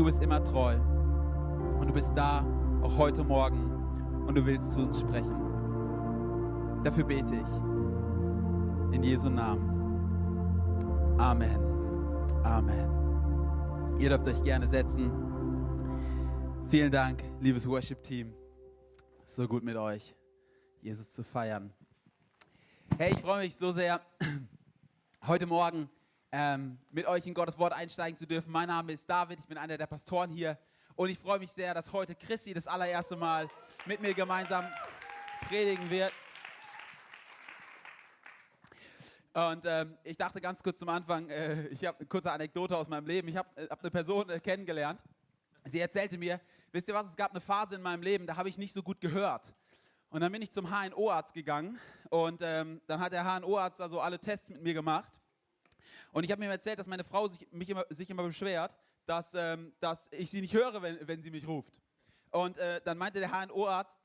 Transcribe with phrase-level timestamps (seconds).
[0.00, 0.76] du bist immer treu.
[1.78, 2.42] Und du bist da,
[2.82, 3.70] auch heute Morgen.
[4.26, 5.36] Und du willst zu uns sprechen.
[6.82, 8.94] Dafür bete ich.
[8.96, 9.68] In Jesu Namen.
[11.18, 11.60] Amen.
[12.44, 13.98] Amen.
[13.98, 15.12] Ihr dürft euch gerne setzen.
[16.68, 18.32] Vielen Dank, liebes Worship-Team.
[19.26, 20.16] So gut mit euch,
[20.80, 21.74] Jesus zu feiern.
[22.96, 24.00] Hey, ich freue mich so sehr,
[25.26, 25.90] heute Morgen
[26.32, 28.52] ähm, mit euch in Gottes Wort einsteigen zu dürfen.
[28.52, 30.58] Mein Name ist David, ich bin einer der Pastoren hier
[30.94, 33.48] und ich freue mich sehr, dass heute Christi das allererste Mal
[33.86, 34.64] mit mir gemeinsam
[35.48, 36.12] predigen wird.
[39.32, 42.88] Und ähm, ich dachte ganz kurz zum Anfang, äh, ich habe eine kurze Anekdote aus
[42.88, 43.28] meinem Leben.
[43.28, 45.00] Ich habe äh, hab eine Person äh, kennengelernt.
[45.66, 46.40] Sie erzählte mir,
[46.72, 48.82] wisst ihr was, es gab eine Phase in meinem Leben, da habe ich nicht so
[48.82, 49.54] gut gehört.
[50.08, 54.18] Und dann bin ich zum HNO-Arzt gegangen und ähm, dann hat der HNO-Arzt also alle
[54.18, 55.19] Tests mit mir gemacht.
[56.12, 58.74] Und ich habe mir erzählt, dass meine Frau sich, immer, sich immer beschwert,
[59.06, 61.72] dass, ähm, dass ich sie nicht höre, wenn, wenn sie mich ruft.
[62.30, 63.98] Und äh, dann meinte der HNO-Arzt,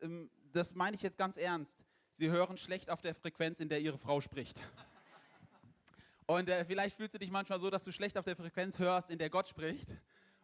[0.00, 1.78] ähm, das meine ich jetzt ganz ernst,
[2.12, 4.60] sie hören schlecht auf der Frequenz, in der ihre Frau spricht.
[6.26, 9.10] Und äh, vielleicht fühlst du dich manchmal so, dass du schlecht auf der Frequenz hörst,
[9.10, 9.90] in der Gott spricht.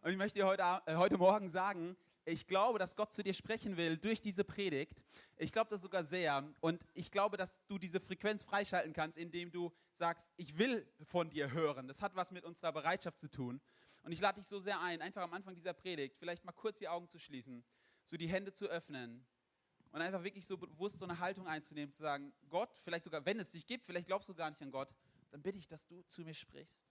[0.01, 3.33] Und ich möchte dir heute, äh, heute Morgen sagen, ich glaube, dass Gott zu dir
[3.33, 5.01] sprechen will durch diese Predigt.
[5.37, 6.43] Ich glaube das sogar sehr.
[6.59, 11.29] Und ich glaube, dass du diese Frequenz freischalten kannst, indem du sagst, ich will von
[11.29, 11.87] dir hören.
[11.87, 13.61] Das hat was mit unserer Bereitschaft zu tun.
[14.03, 16.77] Und ich lade dich so sehr ein, einfach am Anfang dieser Predigt vielleicht mal kurz
[16.77, 17.63] die Augen zu schließen,
[18.03, 19.25] so die Hände zu öffnen
[19.91, 23.39] und einfach wirklich so bewusst so eine Haltung einzunehmen, zu sagen, Gott, vielleicht sogar, wenn
[23.39, 24.89] es dich gibt, vielleicht glaubst du gar nicht an Gott,
[25.31, 26.81] dann bitte ich, dass du zu mir sprichst.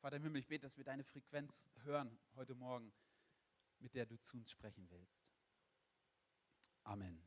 [0.00, 2.92] Vater im Himmel, ich bete, dass wir deine Frequenz hören heute Morgen,
[3.78, 5.23] mit der du zu uns sprechen willst.
[6.84, 7.18] Amen.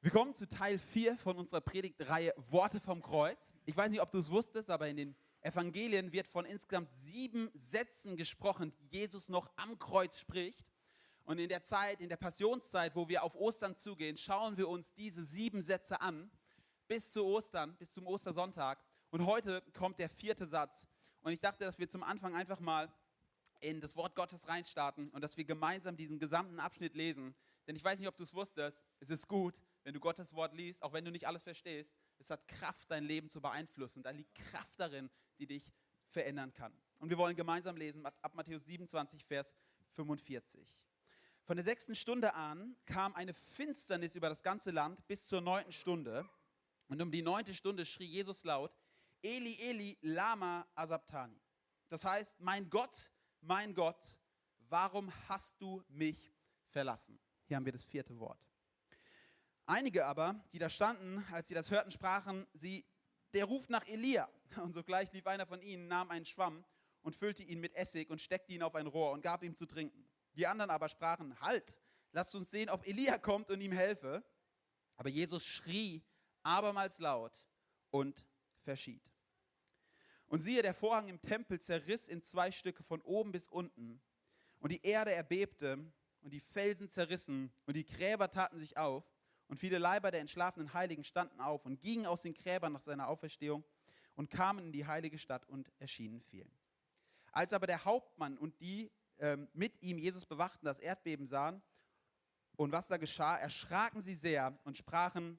[0.00, 3.54] Wir kommen zu Teil 4 von unserer Predigtreihe Worte vom Kreuz.
[3.66, 7.50] Ich weiß nicht, ob du es wusstest, aber in den Evangelien wird von insgesamt sieben
[7.54, 10.66] Sätzen gesprochen, die Jesus noch am Kreuz spricht.
[11.24, 14.94] Und in der Zeit, in der Passionszeit, wo wir auf Ostern zugehen, schauen wir uns
[14.94, 16.30] diese sieben Sätze an,
[16.88, 18.82] bis zu Ostern, bis zum Ostersonntag.
[19.10, 20.86] Und heute kommt der vierte Satz.
[21.20, 22.90] Und ich dachte, dass wir zum Anfang einfach mal
[23.62, 27.34] in das Wort Gottes reinstarten und dass wir gemeinsam diesen gesamten Abschnitt lesen.
[27.66, 30.52] Denn ich weiß nicht, ob du es wusstest, es ist gut, wenn du Gottes Wort
[30.54, 31.94] liest, auch wenn du nicht alles verstehst.
[32.18, 34.02] Es hat Kraft, dein Leben zu beeinflussen.
[34.02, 35.72] Da liegt Kraft darin, die dich
[36.08, 36.72] verändern kann.
[36.98, 39.52] Und wir wollen gemeinsam lesen ab Matthäus 27, Vers
[39.90, 40.80] 45.
[41.44, 45.72] Von der sechsten Stunde an kam eine Finsternis über das ganze Land bis zur neunten
[45.72, 46.28] Stunde.
[46.88, 48.76] Und um die neunte Stunde schrie Jesus laut,
[49.22, 51.40] Eli, Eli, Lama Asabtani.
[51.88, 53.10] Das heißt, mein Gott,
[53.42, 54.16] mein Gott,
[54.68, 56.32] warum hast du mich
[56.70, 57.18] verlassen?
[57.44, 58.40] Hier haben wir das vierte Wort.
[59.66, 62.84] Einige aber, die da standen, als sie das hörten, sprachen sie,
[63.34, 64.28] der ruft nach Elia.
[64.62, 66.64] Und sogleich lief einer von ihnen, nahm einen Schwamm
[67.02, 69.66] und füllte ihn mit Essig und steckte ihn auf ein Rohr und gab ihm zu
[69.66, 70.08] trinken.
[70.34, 71.76] Die anderen aber sprachen, halt,
[72.12, 74.24] lasst uns sehen, ob Elia kommt und ihm helfe.
[74.96, 76.04] Aber Jesus schrie
[76.42, 77.44] abermals laut
[77.90, 78.24] und
[78.60, 79.11] verschied.
[80.32, 84.00] Und siehe, der Vorhang im Tempel zerriss in zwei Stücke von oben bis unten.
[84.60, 85.74] Und die Erde erbebte
[86.22, 89.04] und die Felsen zerrissen und die Gräber taten sich auf.
[89.48, 93.08] Und viele Leiber der entschlafenen Heiligen standen auf und gingen aus den Gräbern nach seiner
[93.08, 93.62] Auferstehung
[94.14, 96.50] und kamen in die heilige Stadt und erschienen vielen.
[97.32, 101.60] Als aber der Hauptmann und die ähm, mit ihm Jesus bewachten, das Erdbeben sahen
[102.56, 105.38] und was da geschah, erschraken sie sehr und sprachen,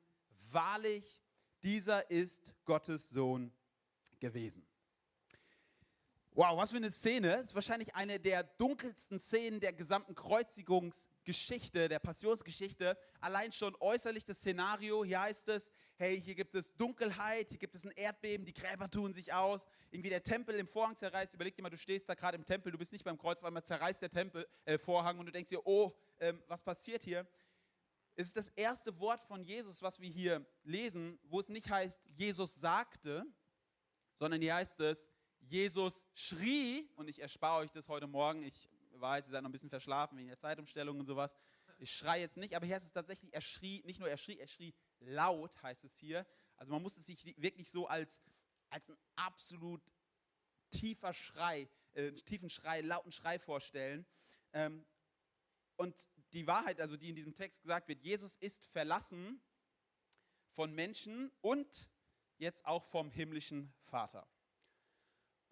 [0.52, 1.20] wahrlich,
[1.64, 3.52] dieser ist Gottes Sohn
[4.20, 4.64] gewesen.
[6.36, 7.38] Wow, was für eine Szene.
[7.38, 12.98] Das ist wahrscheinlich eine der dunkelsten Szenen der gesamten Kreuzigungsgeschichte, der Passionsgeschichte.
[13.22, 15.06] Allein schon äußerlich das Szenario.
[15.06, 18.90] Hier heißt es, hey, hier gibt es Dunkelheit, hier gibt es ein Erdbeben, die Gräber
[18.90, 19.62] tun sich aus.
[19.92, 21.36] Irgendwie der Tempel im Vorhang zerreißt.
[21.36, 23.46] Überleg dir mal, du stehst da gerade im Tempel, du bist nicht beim Kreuz, auf
[23.46, 27.28] einmal zerreißt der Tempel, äh, Vorhang und du denkst dir, oh, ähm, was passiert hier?
[28.16, 32.02] Es ist das erste Wort von Jesus, was wir hier lesen, wo es nicht heißt,
[32.16, 33.24] Jesus sagte,
[34.18, 35.13] sondern hier heißt es,
[35.50, 39.52] Jesus schrie, und ich erspare euch das heute Morgen, ich weiß, ihr seid noch ein
[39.52, 41.36] bisschen verschlafen wegen der Zeitumstellung und sowas.
[41.80, 44.40] Ich schreie jetzt nicht, aber hier heißt es tatsächlich, er schrie, nicht nur er schrie,
[44.40, 46.26] er schrie laut, heißt es hier.
[46.56, 48.22] Also man muss es sich wirklich so als,
[48.70, 49.82] als ein absolut
[50.72, 54.06] tiefer Schrei, äh, tiefen Schrei, lauten Schrei vorstellen.
[54.54, 54.86] Ähm,
[55.76, 55.96] und
[56.32, 59.42] die Wahrheit, also die in diesem Text gesagt wird, Jesus ist verlassen
[60.52, 61.90] von Menschen und
[62.38, 64.28] jetzt auch vom himmlischen Vater.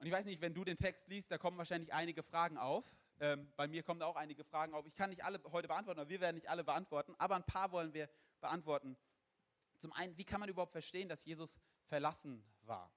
[0.01, 2.83] Und ich weiß nicht, wenn du den Text liest, da kommen wahrscheinlich einige Fragen auf.
[3.19, 4.87] Ähm, bei mir kommen auch einige Fragen auf.
[4.87, 7.71] Ich kann nicht alle heute beantworten, aber wir werden nicht alle beantworten, aber ein paar
[7.71, 8.09] wollen wir
[8.39, 8.97] beantworten.
[9.77, 12.91] Zum einen, wie kann man überhaupt verstehen, dass Jesus verlassen war?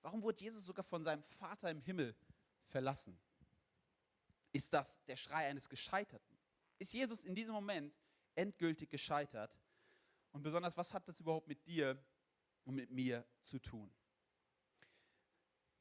[0.00, 2.14] Warum wurde Jesus sogar von seinem Vater im Himmel
[2.66, 3.20] verlassen?
[4.52, 6.38] Ist das der Schrei eines Gescheiterten?
[6.78, 7.92] Ist Jesus in diesem Moment
[8.36, 9.58] endgültig gescheitert?
[10.30, 12.00] Und besonders, was hat das überhaupt mit dir
[12.62, 13.92] und mit mir zu tun?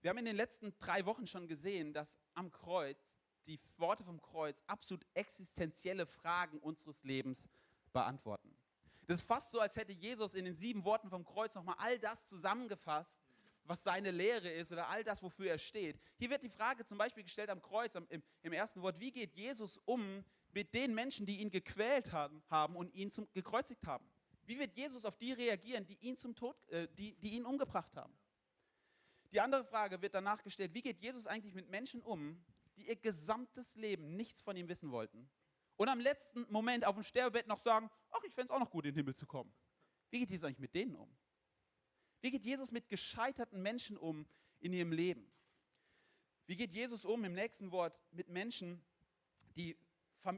[0.02, 2.98] Wir haben in den letzten drei Wochen schon gesehen, dass am Kreuz
[3.46, 7.48] die Worte vom Kreuz absolut existenzielle Fragen unseres Lebens
[7.94, 8.56] beantworten.
[9.06, 12.00] Das ist fast so, als hätte Jesus in den sieben Worten vom Kreuz nochmal all
[12.00, 13.22] das zusammengefasst,
[13.66, 16.00] was seine Lehre ist oder all das, wofür er steht.
[16.18, 19.36] Hier wird die Frage zum Beispiel gestellt am Kreuz, im, im ersten Wort, wie geht
[19.36, 24.06] Jesus um mit den Menschen, die ihn gequält haben, haben und ihn zum, gekreuzigt haben?
[24.46, 27.96] Wie wird Jesus auf die reagieren, die ihn, zum Tod, äh, die, die ihn umgebracht
[27.96, 28.14] haben?
[29.32, 32.44] Die andere Frage wird danach gestellt, wie geht Jesus eigentlich mit Menschen um,
[32.76, 35.30] die ihr gesamtes Leben nichts von ihm wissen wollten
[35.82, 38.70] und am letzten Moment auf dem Sterbebett noch sagen, ach, ich fände es auch noch
[38.70, 39.52] gut, in den Himmel zu kommen.
[40.12, 41.12] Wie geht Jesus eigentlich mit denen um?
[42.22, 44.28] Wie geht Jesus mit gescheiterten Menschen um
[44.60, 45.32] in ihrem Leben?
[46.46, 48.80] Wie geht Jesus um im nächsten Wort mit Menschen,
[49.56, 49.76] die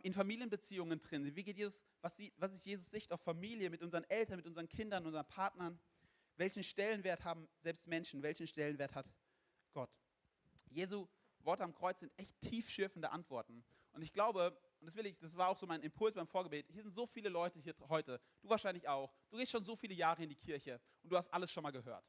[0.03, 1.35] in Familienbeziehungen drin sind?
[1.35, 4.69] Wie geht Jesus, was, was ist Jesus Sicht auf Familie mit unseren Eltern, mit unseren
[4.69, 5.77] Kindern, unseren Partnern?
[6.35, 8.23] Welchen Stellenwert haben selbst Menschen?
[8.23, 9.05] Welchen Stellenwert hat
[9.73, 9.99] Gott?
[10.69, 11.07] Jesu
[11.39, 13.63] Worte am Kreuz sind echt tiefschürfende Antworten.
[13.91, 16.67] Und ich glaube, und das will ich, das war auch so mein Impuls beim Vorgebet,
[16.69, 19.93] hier sind so viele Leute hier heute, du wahrscheinlich auch, du gehst schon so viele
[19.93, 22.05] Jahre in die Kirche und du hast alles schon mal gehört.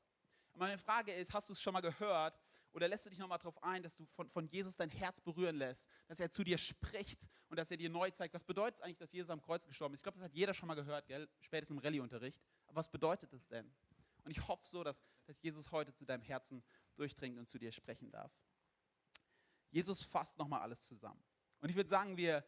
[0.53, 2.41] Und meine Frage ist, hast du es schon mal gehört
[2.73, 5.57] oder lässt du dich nochmal darauf ein, dass du von, von Jesus dein Herz berühren
[5.57, 8.83] lässt, dass er zu dir spricht und dass er dir neu zeigt, was bedeutet es
[8.83, 10.01] eigentlich, dass Jesus am Kreuz gestorben ist?
[10.01, 11.29] Ich glaube, das hat jeder schon mal gehört, gell?
[11.41, 12.41] spätestens im Rallyeunterricht.
[12.67, 13.71] Aber was bedeutet es denn?
[14.25, 16.63] Und ich hoffe so, dass, dass Jesus heute zu deinem Herzen
[16.97, 18.33] durchdringt und zu dir sprechen darf.
[19.71, 21.23] Jesus fasst nochmal alles zusammen.
[21.61, 22.45] Und ich würde sagen, wir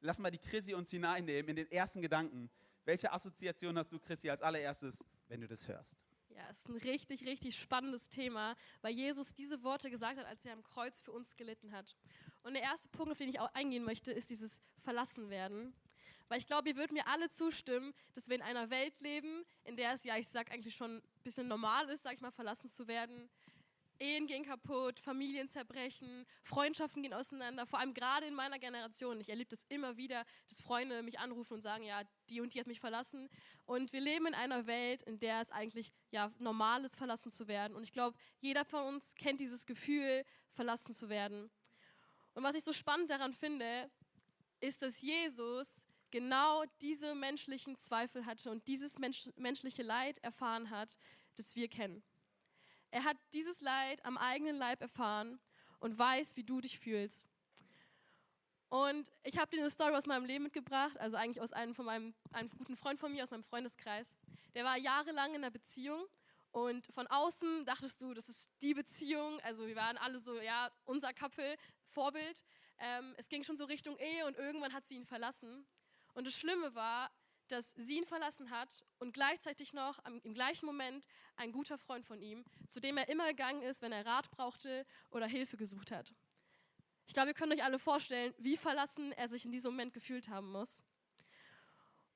[0.00, 2.50] lass mal die Chrissy uns hineinnehmen in den ersten Gedanken.
[2.84, 5.96] Welche Assoziation hast du, Chrissy, als allererstes, wenn du das hörst?
[6.28, 10.44] Ja, es ist ein richtig, richtig spannendes Thema, weil Jesus diese Worte gesagt hat, als
[10.44, 11.94] er am Kreuz für uns gelitten hat.
[12.42, 15.74] Und der erste Punkt, auf den ich auch eingehen möchte, ist dieses Verlassenwerden.
[16.32, 19.76] Weil ich glaube, ihr würdet mir alle zustimmen, dass wir in einer Welt leben, in
[19.76, 22.70] der es, ja, ich sag eigentlich schon ein bisschen normal ist, sag ich mal, verlassen
[22.70, 23.28] zu werden.
[23.98, 29.20] Ehen gehen kaputt, Familien zerbrechen, Freundschaften gehen auseinander, vor allem gerade in meiner Generation.
[29.20, 32.00] Ich erlebe das immer wieder, dass Freunde mich anrufen und sagen, ja,
[32.30, 33.28] die und die hat mich verlassen.
[33.66, 37.46] Und wir leben in einer Welt, in der es eigentlich ja, normal ist, verlassen zu
[37.46, 37.76] werden.
[37.76, 41.50] Und ich glaube, jeder von uns kennt dieses Gefühl, verlassen zu werden.
[42.32, 43.90] Und was ich so spannend daran finde,
[44.60, 50.96] ist, dass Jesus genau diese menschlichen Zweifel hatte und dieses mensch menschliche Leid erfahren hat,
[51.36, 52.04] das wir kennen.
[52.92, 55.40] Er hat dieses Leid am eigenen Leib erfahren
[55.80, 57.28] und weiß, wie du dich fühlst.
[58.68, 61.86] Und ich habe dir eine Story aus meinem Leben mitgebracht, also eigentlich aus einem von
[61.86, 64.16] meinem einem guten Freund von mir aus meinem Freundeskreis.
[64.54, 66.06] Der war jahrelang in einer Beziehung
[66.52, 69.40] und von außen dachtest du, das ist die Beziehung.
[69.40, 71.56] Also wir waren alle so, ja, unser Couple,
[71.88, 72.42] Vorbild.
[72.78, 75.66] Ähm, es ging schon so Richtung Ehe und irgendwann hat sie ihn verlassen.
[76.14, 77.10] Und das Schlimme war,
[77.48, 81.06] dass sie ihn verlassen hat und gleichzeitig noch im gleichen Moment
[81.36, 84.86] ein guter Freund von ihm, zu dem er immer gegangen ist, wenn er Rat brauchte
[85.10, 86.14] oder Hilfe gesucht hat.
[87.06, 90.28] Ich glaube, ihr könnt euch alle vorstellen, wie verlassen er sich in diesem Moment gefühlt
[90.28, 90.82] haben muss.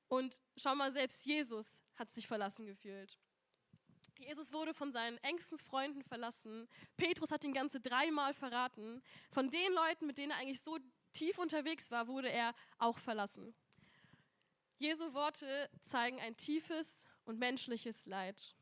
[0.07, 3.19] Und schau mal, selbst Jesus hat sich verlassen gefühlt.
[4.17, 6.67] Jesus wurde von seinen engsten Freunden verlassen.
[6.95, 9.03] Petrus hat ihn ganze dreimal verraten.
[9.29, 10.79] Von den Leuten, mit denen er eigentlich so
[11.11, 13.53] tief unterwegs war, wurde er auch verlassen.
[14.77, 18.55] Jesu Worte zeigen ein tiefes und menschliches Leid.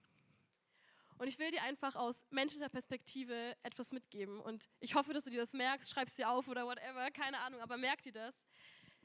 [1.18, 4.40] Und ich will dir einfach aus menschlicher Perspektive etwas mitgeben.
[4.40, 7.62] Und ich hoffe, dass du dir das merkst, schreibst dir auf oder whatever, keine Ahnung,
[7.62, 8.46] aber merk dir das.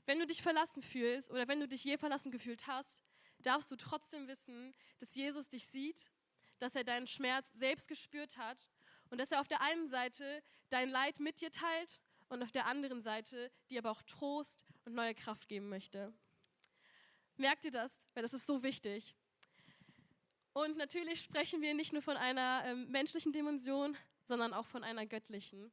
[0.06, 3.02] Wenn du dich verlassen fühlst oder wenn du dich je verlassen gefühlt hast,
[3.38, 6.10] darfst du trotzdem wissen, dass Jesus dich sieht,
[6.58, 8.68] dass er deinen Schmerz selbst gespürt hat
[9.10, 12.66] und dass er auf der einen Seite dein Leid mit dir teilt und auf der
[12.66, 16.12] anderen Seite dir aber auch Trost und neue Kraft geben möchte.
[17.40, 18.06] Merkt ihr das?
[18.12, 19.16] Weil das ist so wichtig.
[20.52, 25.06] Und natürlich sprechen wir nicht nur von einer ähm, menschlichen Dimension, sondern auch von einer
[25.06, 25.72] göttlichen.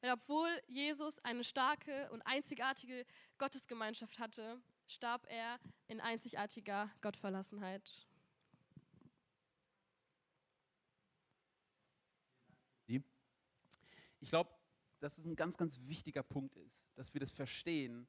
[0.00, 3.06] Weil obwohl Jesus eine starke und einzigartige
[3.38, 8.08] Gottesgemeinschaft hatte, starb er in einzigartiger Gottverlassenheit.
[14.22, 14.50] Ich glaube,
[14.98, 18.06] dass es ein ganz, ganz wichtiger Punkt ist, dass wir das verstehen,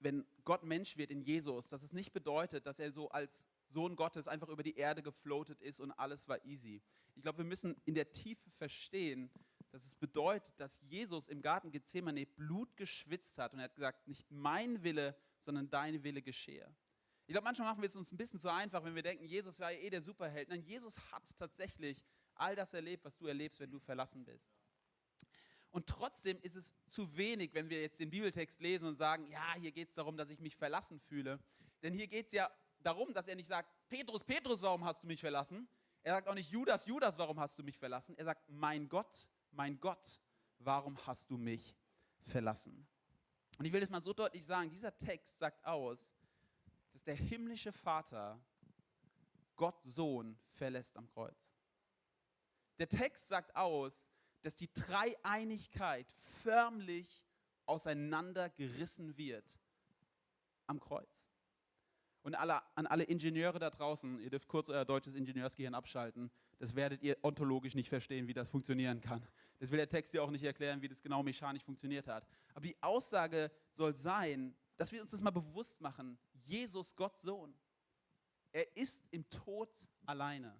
[0.00, 3.96] wenn Gott Mensch wird in Jesus, dass es nicht bedeutet, dass er so als Sohn
[3.96, 6.82] Gottes einfach über die Erde gefloatet ist und alles war easy.
[7.14, 9.30] Ich glaube, wir müssen in der Tiefe verstehen,
[9.70, 14.06] dass es bedeutet, dass Jesus im Garten Gethsemane Blut geschwitzt hat und er hat gesagt,
[14.06, 16.72] nicht mein Wille, sondern dein Wille geschehe.
[17.26, 19.58] Ich glaube, manchmal machen wir es uns ein bisschen zu einfach, wenn wir denken, Jesus
[19.58, 20.48] war ja eh der Superheld.
[20.48, 24.46] Nein, Jesus hat tatsächlich all das erlebt, was du erlebst, wenn du verlassen bist.
[25.74, 29.54] Und trotzdem ist es zu wenig, wenn wir jetzt den Bibeltext lesen und sagen, ja,
[29.56, 31.40] hier geht es darum, dass ich mich verlassen fühle.
[31.82, 35.08] Denn hier geht es ja darum, dass er nicht sagt, Petrus, Petrus, warum hast du
[35.08, 35.66] mich verlassen?
[36.04, 38.16] Er sagt auch nicht, Judas, Judas, warum hast du mich verlassen?
[38.16, 40.20] Er sagt, mein Gott, mein Gott,
[40.60, 41.74] warum hast du mich
[42.20, 42.86] verlassen?
[43.58, 45.98] Und ich will das mal so deutlich sagen, dieser Text sagt aus,
[46.92, 48.40] dass der himmlische Vater
[49.56, 51.50] Gott Sohn verlässt am Kreuz.
[52.78, 54.04] Der Text sagt aus,
[54.44, 57.24] dass die Dreieinigkeit förmlich
[57.64, 59.58] auseinandergerissen wird
[60.66, 61.08] am Kreuz.
[62.22, 66.74] Und alle, an alle Ingenieure da draußen, ihr dürft kurz euer deutsches Ingenieursgehirn abschalten, das
[66.74, 69.26] werdet ihr ontologisch nicht verstehen, wie das funktionieren kann.
[69.60, 72.26] Das will der Text ja auch nicht erklären, wie das genau mechanisch funktioniert hat.
[72.52, 76.18] Aber die Aussage soll sein, dass wir uns das mal bewusst machen.
[76.44, 77.54] Jesus, Gott Sohn,
[78.52, 79.70] er ist im Tod
[80.04, 80.54] alleine.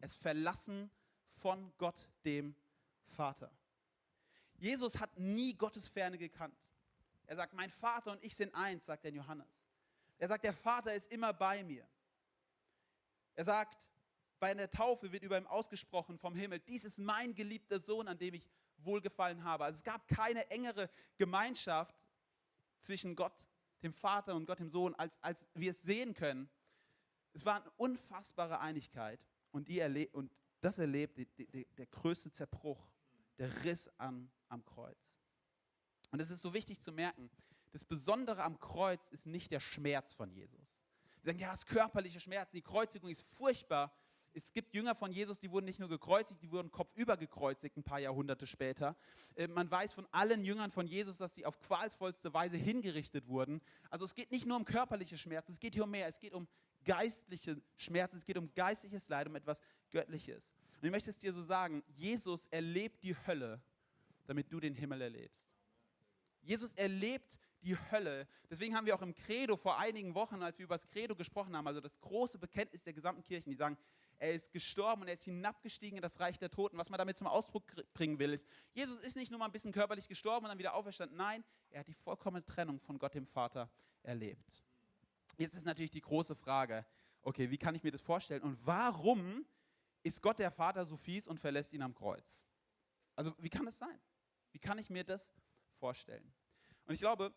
[0.00, 0.90] Er ist verlassen
[1.28, 2.54] von Gott, dem
[3.06, 3.50] Vater.
[4.58, 6.56] Jesus hat nie Gottes Ferne gekannt.
[7.26, 9.48] Er sagt, mein Vater und ich sind eins, sagt der Johannes.
[10.18, 11.86] Er sagt, der Vater ist immer bei mir.
[13.34, 13.90] Er sagt,
[14.38, 18.18] bei einer Taufe wird über ihm ausgesprochen vom Himmel, dies ist mein geliebter Sohn, an
[18.18, 18.48] dem ich
[18.78, 19.64] wohlgefallen habe.
[19.64, 21.96] Also es gab keine engere Gemeinschaft
[22.80, 23.46] zwischen Gott,
[23.82, 26.48] dem Vater und Gott, dem Sohn, als, als wir es sehen können.
[27.32, 32.30] Es war eine unfassbare Einigkeit und, die erle und das erlebt die, die, der größte
[32.30, 32.88] Zerbruch,
[33.38, 35.16] der Riss an, am Kreuz.
[36.10, 37.30] Und es ist so wichtig zu merken,
[37.72, 40.76] das Besondere am Kreuz ist nicht der Schmerz von Jesus.
[41.22, 43.92] Wir sagen, ja, es ist körperliche Schmerzen, die Kreuzigung ist furchtbar,
[44.36, 47.82] es gibt Jünger von Jesus, die wurden nicht nur gekreuzigt, die wurden kopfüber gekreuzigt ein
[47.82, 48.94] paar Jahrhunderte später.
[49.34, 53.62] Äh, man weiß von allen Jüngern von Jesus, dass sie auf qualvollste Weise hingerichtet wurden.
[53.88, 56.06] Also es geht nicht nur um körperliche Schmerzen, es geht hier um mehr.
[56.06, 56.46] Es geht um
[56.84, 59.58] geistliche Schmerzen, es geht um geistliches Leid, um etwas
[59.90, 60.44] Göttliches.
[60.76, 63.60] Und ich möchte es dir so sagen, Jesus erlebt die Hölle,
[64.26, 65.46] damit du den Himmel erlebst.
[66.42, 68.28] Jesus erlebt die Hölle.
[68.48, 71.56] Deswegen haben wir auch im Credo vor einigen Wochen, als wir über das Credo gesprochen
[71.56, 73.76] haben, also das große Bekenntnis der gesamten Kirchen, die sagen,
[74.18, 76.78] er ist gestorben und er ist hinabgestiegen in das Reich der Toten.
[76.78, 79.72] Was man damit zum Ausdruck bringen will, ist, Jesus ist nicht nur mal ein bisschen
[79.72, 81.16] körperlich gestorben und dann wieder auferstanden.
[81.16, 83.70] Nein, er hat die vollkommene Trennung von Gott dem Vater
[84.02, 84.62] erlebt.
[85.36, 86.86] Jetzt ist natürlich die große Frage,
[87.22, 89.44] okay, wie kann ich mir das vorstellen und warum
[90.06, 92.46] ist Gott der Vater so fies und verlässt ihn am Kreuz?
[93.14, 94.00] Also wie kann das sein?
[94.52, 95.34] Wie kann ich mir das
[95.78, 96.32] vorstellen?
[96.86, 97.34] Und ich glaube,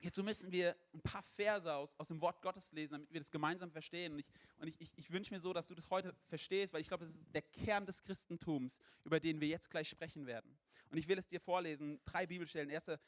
[0.00, 3.32] Hierzu müssen wir ein paar Verse aus, aus dem Wort Gottes lesen, damit wir das
[3.32, 4.12] gemeinsam verstehen.
[4.12, 4.26] Und ich,
[4.58, 7.12] und ich, ich, wünsche mir so, dass du das heute verstehst, weil ich glaube, das
[7.12, 10.56] ist der Kern des Christentums, über den wir jetzt gleich sprechen werden.
[10.90, 12.70] Und ich will es dir vorlesen, drei Bibelstellen.
[12.70, 13.00] Erste,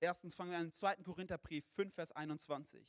[0.00, 0.96] erstens fangen wir an im 2.
[0.96, 2.84] Korintherbrief 5, Vers 21.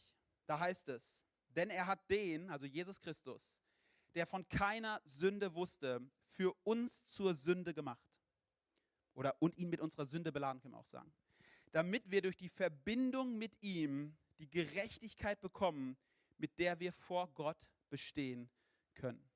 [0.47, 3.53] Da heißt es, denn er hat den, also Jesus Christus,
[4.15, 8.09] der von keiner Sünde wusste, für uns zur Sünde gemacht.
[9.13, 11.13] Oder und ihn mit unserer Sünde beladen, können wir auch sagen
[11.75, 15.97] damit wir durch die Verbindung mit ihm die Gerechtigkeit bekommen,
[16.37, 18.49] mit der wir vor Gott bestehen
[18.93, 19.29] können.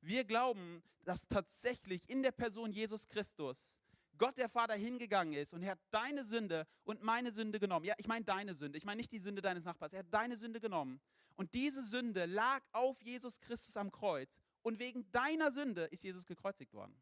[0.00, 3.76] Wir glauben, dass tatsächlich in der Person Jesus Christus
[4.16, 7.84] Gott der Vater hingegangen ist und er hat deine Sünde und meine Sünde genommen.
[7.84, 9.92] Ja, ich meine deine Sünde, ich meine nicht die Sünde deines Nachbars.
[9.92, 11.02] Er hat deine Sünde genommen.
[11.36, 14.30] Und diese Sünde lag auf Jesus Christus am Kreuz.
[14.62, 16.94] Und wegen deiner Sünde ist Jesus gekreuzigt worden.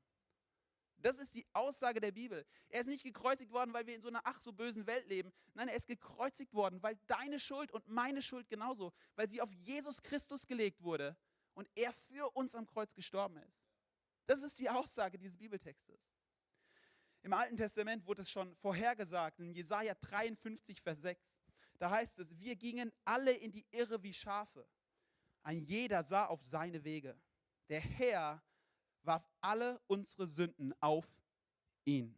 [1.02, 2.44] Das ist die Aussage der Bibel.
[2.68, 5.32] Er ist nicht gekreuzigt worden, weil wir in so einer ach so bösen Welt leben.
[5.54, 9.52] Nein, er ist gekreuzigt worden, weil deine Schuld und meine Schuld genauso, weil sie auf
[9.54, 11.16] Jesus Christus gelegt wurde
[11.54, 13.64] und er für uns am Kreuz gestorben ist.
[14.26, 16.00] Das ist die Aussage dieses Bibeltextes.
[17.22, 21.20] Im Alten Testament wurde es schon vorhergesagt, in Jesaja 53, Vers 6.
[21.80, 24.68] Da heißt es: Wir gingen alle in die Irre wie Schafe.
[25.42, 27.18] Ein jeder sah auf seine Wege.
[27.70, 28.42] Der Herr
[29.02, 31.08] warf alle unsere Sünden auf
[31.84, 32.14] ihn.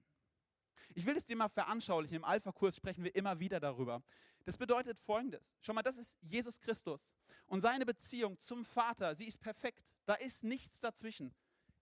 [0.95, 2.17] Ich will es dir mal veranschaulichen.
[2.17, 4.03] Im Alpha-Kurs sprechen wir immer wieder darüber.
[4.45, 5.55] Das bedeutet folgendes.
[5.61, 7.01] Schau mal, das ist Jesus Christus.
[7.47, 9.95] Und seine Beziehung zum Vater, sie ist perfekt.
[10.07, 11.33] Da ist nichts dazwischen.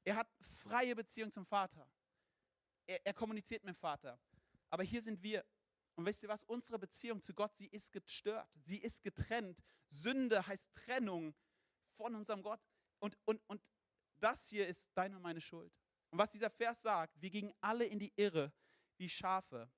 [0.05, 1.89] Er hat freie Beziehung zum Vater.
[2.87, 4.21] Er, er kommuniziert mit dem Vater.
[4.69, 5.45] Aber hier sind wir.
[6.00, 6.45] Und wisst ihr was?
[6.45, 8.49] Unsere Beziehung zu Gott, sie ist gestört.
[8.64, 9.62] Sie ist getrennt.
[9.90, 11.35] Sünde heißt Trennung
[11.99, 12.59] von unserem Gott.
[13.00, 13.62] Und, und, und
[14.19, 15.71] das hier ist deine und meine Schuld.
[16.09, 18.50] Und was dieser Vers sagt, wir gingen alle in die Irre
[18.97, 19.71] wie Schafe.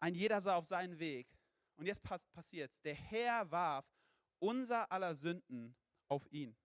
[0.00, 1.28] Ein jeder sah auf seinen Weg.
[1.76, 3.84] Und jetzt pass passiert Der Herr warf
[4.38, 5.76] unser aller Sünden
[6.08, 6.56] auf ihn.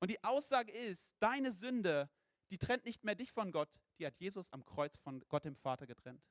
[0.00, 2.10] Und die Aussage ist, deine Sünde,
[2.50, 5.56] die trennt nicht mehr dich von Gott, die hat Jesus am Kreuz von Gott dem
[5.56, 6.22] Vater getrennt.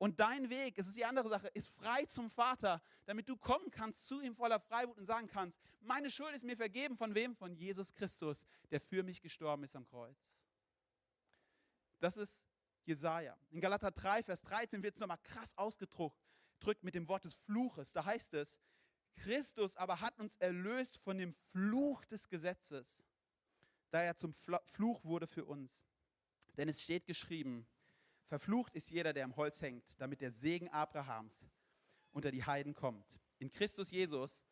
[0.00, 3.70] Und dein Weg, es ist die andere Sache, ist frei zum Vater, damit du kommen
[3.70, 7.36] kannst zu ihm voller Freiwut und sagen kannst, meine Schuld ist mir vergeben von wem?
[7.36, 10.16] Von Jesus Christus, der für mich gestorben ist am Kreuz.
[11.98, 12.42] Das ist
[12.86, 13.36] Jesaja.
[13.50, 16.16] In Galater 3, Vers 13 wird es nochmal krass ausgedrückt
[16.80, 17.92] mit dem Wort des Fluches.
[17.92, 18.58] Da heißt es,
[19.16, 23.04] Christus aber hat uns erlöst von dem Fluch des Gesetzes,
[23.90, 25.70] da er zum Fluch wurde für uns.
[26.56, 27.66] Denn es steht geschrieben,
[28.30, 31.36] verflucht ist jeder, der am Holz hängt, damit der Segen Abrahams
[32.12, 33.04] unter die Heiden kommt.
[33.38, 34.46] In Christus Jesus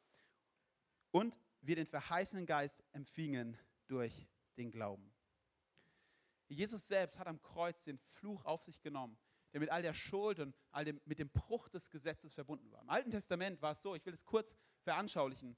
[1.12, 3.56] und wir den verheißenen Geist empfingen
[3.87, 5.14] durch den Glauben.
[6.49, 9.16] Jesus selbst hat am Kreuz den Fluch auf sich genommen,
[9.52, 12.82] der mit all der Schuld und all dem, mit dem Bruch des Gesetzes verbunden war.
[12.82, 15.56] Im Alten Testament war es so, ich will es kurz veranschaulichen.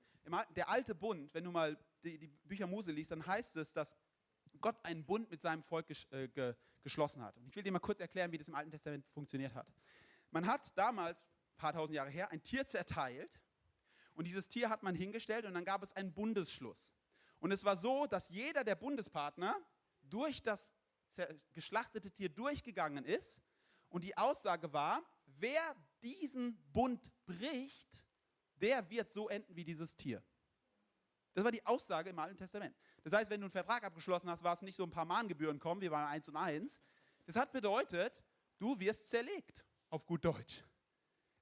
[0.57, 3.95] Der alte Bund, wenn du mal die, die Bücher Mose liest, dann heißt es, dass
[4.61, 7.37] Gott einen Bund mit seinem Volk ges äh, ge geschlossen hat.
[7.37, 9.67] Und ich will dir mal kurz erklären, wie das im Alten Testament funktioniert hat.
[10.31, 13.43] Man hat damals, ein paar tausend Jahre her, ein Tier zerteilt
[14.15, 16.95] und dieses Tier hat man hingestellt und dann gab es einen Bundesschluss.
[17.39, 19.57] Und es war so, dass jeder der Bundespartner
[20.03, 20.73] durch das
[21.53, 23.41] geschlachtete Tier durchgegangen ist
[23.89, 28.07] und die Aussage war, wer diesen Bund bricht,
[28.57, 30.23] der wird so enden wie dieses Tier.
[31.35, 32.77] Das war die Aussage im Alten Testament.
[33.03, 35.59] Das heißt, wenn du einen Vertrag abgeschlossen hast, war es nicht so ein paar Mahngebühren
[35.59, 36.81] kommen wie beim 1 und 1.
[37.27, 38.23] Das hat bedeutet,
[38.59, 40.65] du wirst zerlegt, auf gut Deutsch.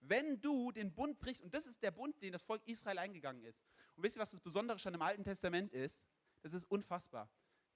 [0.00, 3.42] Wenn du den Bund brichst, und das ist der Bund, den das Volk Israel eingegangen
[3.44, 3.60] ist.
[3.96, 6.00] Und wisst ihr, was das Besondere schon im Alten Testament ist?
[6.42, 7.28] Das ist unfassbar.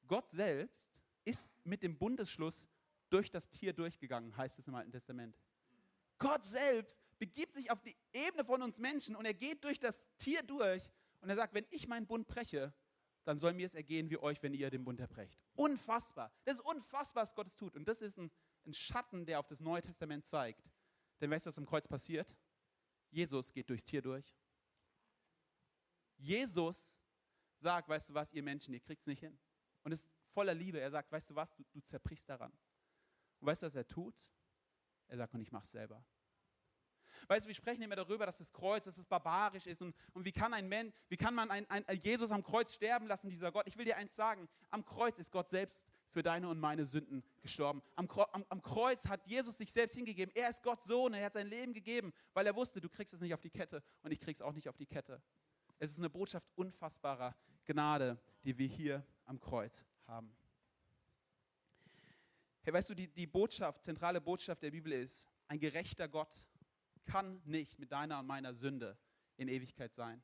[0.07, 0.89] Gott selbst
[1.25, 2.67] ist mit dem Bundesschluss
[3.11, 5.37] durch das Tier durchgegangen, heißt es im Alten Testament.
[6.19, 10.07] Gott selbst begibt sich auf die Ebene von uns Menschen und er geht durch das
[10.19, 10.89] Tier durch
[11.21, 12.73] und er sagt, wenn ich meinen Bund breche,
[13.25, 15.41] dann soll mir es ergehen wie euch, wenn ihr den Bund erbrecht.
[15.55, 16.33] Unfassbar.
[16.45, 17.77] Das ist unfassbar, was Gott es tut.
[17.77, 18.31] Und das ist ein,
[18.67, 20.69] ein Schatten, der auf das Neue Testament zeigt.
[21.21, 22.37] Denn weißt du, was am Kreuz passiert?
[23.11, 24.37] Jesus geht durchs Tier durch.
[26.17, 26.97] Jesus
[27.59, 29.39] sagt, weißt du was, ihr Menschen, ihr kriegt es nicht hin.
[29.85, 30.81] Und ist voller Liebe.
[30.81, 32.53] Er sagt, weißt du was, du, du zerbrichst daran.
[33.41, 34.15] Und weißt du, was er tut?
[35.09, 36.05] Er sagt, und ich mache es selber.
[37.29, 40.25] Weißt du, wir sprechen immer darüber, dass das Kreuz, dass es barbarisch ist und, und
[40.25, 43.53] wie kann ein Mensch, wie kann man ein, ein, Jesus am Kreuz sterben lassen, dieser
[43.53, 43.67] Gott?
[43.67, 47.25] Ich will dir eins sagen, am Kreuz ist Gott selbst für deine und meine Sünden
[47.41, 47.83] gestorben.
[47.97, 50.35] Am, am, am, Kreuz hat Jesus sich selbst hingegeben.
[50.35, 53.21] Er ist Gottes Sohn, er hat sein Leben gegeben, weil er wusste, du kriegst es
[53.21, 55.23] nicht auf die Kette und ich krieg's auch nicht auf die Kette.
[55.79, 60.37] Es ist eine Botschaft unfassbarer Gnade, die wir hier am Kreuz haben.
[62.63, 66.49] Hey, weißt du, die, die Botschaft, zentrale Botschaft der Bibel ist, ein gerechter Gott
[67.05, 68.99] kann nicht mit deiner und meiner Sünde
[69.37, 70.23] in Ewigkeit sein.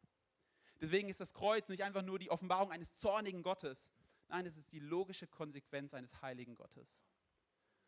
[0.81, 3.93] Deswegen ist das Kreuz nicht einfach nur die Offenbarung eines zornigen Gottes.
[4.29, 6.89] Nein, es ist die logische Konsequenz eines heiligen Gottes.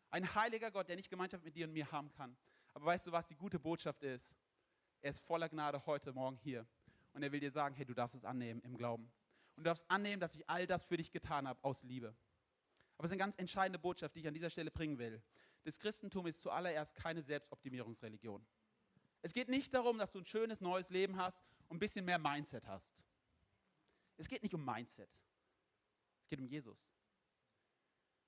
[0.09, 2.35] Ein heiliger Gott, der nicht Gemeinschaft mit dir und mir haben kann.
[2.73, 4.35] Aber weißt du, was die gute Botschaft ist?
[5.01, 6.67] Er ist voller Gnade heute Morgen hier.
[7.13, 9.11] Und er will dir sagen, hey, du darfst es annehmen im Glauben.
[9.55, 12.15] Und du darfst annehmen, dass ich all das für dich getan habe aus Liebe.
[12.97, 15.23] Aber es ist eine ganz entscheidende Botschaft, die ich an dieser Stelle bringen will.
[15.63, 18.45] Das Christentum ist zuallererst keine Selbstoptimierungsreligion.
[19.21, 22.17] Es geht nicht darum, dass du ein schönes neues Leben hast und ein bisschen mehr
[22.17, 22.91] Mindset hast.
[24.17, 25.09] Es geht nicht um Mindset.
[26.23, 26.77] Es geht um Jesus.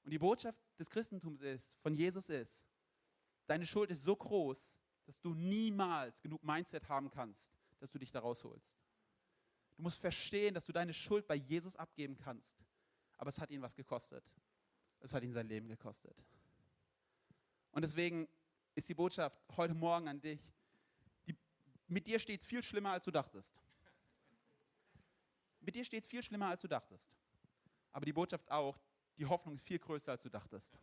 [0.04, 2.68] Und die Botschaft des Christentums ist, von Jesus ist,
[3.48, 4.58] deine Schuld ist so groß,
[5.06, 7.48] dass du niemals genug Mindset haben kannst,
[7.80, 8.74] dass du dich da rausholst.
[9.76, 12.64] Du musst verstehen, dass du deine Schuld bei Jesus abgeben kannst.
[13.18, 14.24] Aber es hat ihn was gekostet.
[15.00, 16.16] Es hat ihn sein Leben gekostet.
[17.72, 18.28] Und deswegen
[18.76, 20.40] ist die Botschaft heute Morgen an dich,
[21.94, 23.54] mit dir steht es viel schlimmer, als du dachtest.
[25.62, 27.10] Mit dir steht es viel schlimmer, als du dachtest.
[27.92, 28.78] Aber die Botschaft auch,
[29.18, 30.78] die Hoffnung ist viel größer, als du dachtest.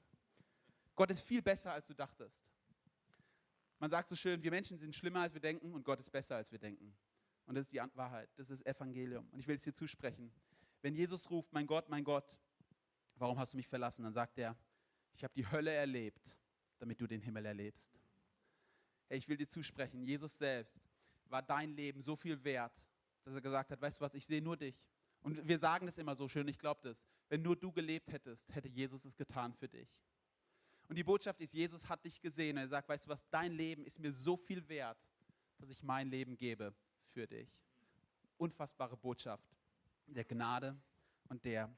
[0.94, 2.40] Gott ist viel besser, als du dachtest.
[3.79, 6.37] Man sagt so schön, wir Menschen sind schlimmer, als wir denken und Gott ist besser,
[6.37, 6.94] als wir denken.
[7.46, 9.29] Und das ist die Wahrheit, das ist Evangelium.
[9.31, 10.33] Und ich will es dir zusprechen.
[10.83, 12.38] Wenn Jesus ruft, mein Gott, mein Gott,
[13.16, 14.05] warum hast du mich verlassen?
[14.05, 14.57] Dann sagt er,
[15.14, 16.38] ich habe die Hölle erlebt,
[16.79, 17.90] damit du den Himmel erlebst.
[19.09, 20.89] Hey, ich will dir zusprechen, Jesus selbst
[21.30, 22.72] war dein Leben so viel wert,
[23.24, 24.82] dass er gesagt hat, weißt du was, ich sehe nur dich.
[25.22, 27.04] Und wir sagen das immer so schön, ich glaube das.
[27.28, 30.00] Wenn nur du gelebt hättest, hätte Jesus es getan für dich.
[30.88, 32.56] Und die Botschaft ist, Jesus hat dich gesehen.
[32.56, 34.98] Er sagt, weißt du was, dein Leben ist mir so viel wert,
[35.58, 36.74] dass ich mein Leben gebe
[37.12, 37.64] für dich.
[38.38, 39.56] Unfassbare Botschaft
[40.06, 40.76] der Gnade
[41.28, 41.72] und der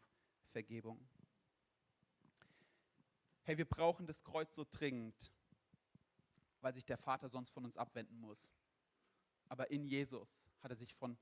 [0.52, 1.06] Vergebung.
[3.42, 5.32] Hey, wir brauchen das Kreuz so dringend,
[6.60, 8.52] weil sich der Vater sonst von uns abwenden muss
[9.48, 10.28] aber in Jesus
[10.60, 11.16] hat er sich von,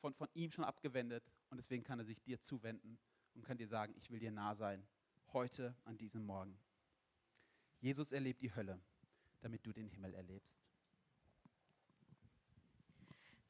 [0.00, 2.98] von, von ihm schon abgewendet und deswegen kann er sich dir zuwenden
[3.34, 4.86] und kann dir sagen, ich will dir nah sein,
[5.32, 6.58] heute an diesem Morgen.
[7.80, 8.80] Jesus erlebt die Hölle,
[9.40, 10.58] damit du den Himmel erlebst.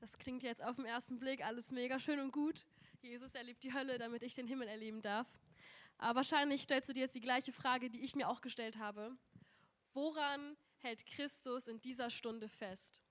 [0.01, 2.67] Das klingt jetzt auf den ersten Blick alles mega schön und gut.
[3.01, 5.27] Jesus erlebt die Hölle, damit ich den Himmel erleben darf.
[5.97, 9.17] Aber wahrscheinlich stellst du dir jetzt die gleiche Frage, die ich mir auch gestellt habe.
[9.93, 13.03] Woran hält Christus in dieser Stunde fest?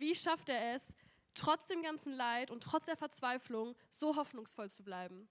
[0.00, 0.96] Wie schafft er es,
[1.34, 5.28] trotz dem ganzen Leid und trotz der Verzweiflung so hoffnungsvoll zu bleiben?